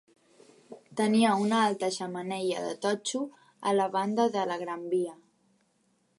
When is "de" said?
2.69-2.73, 4.39-4.49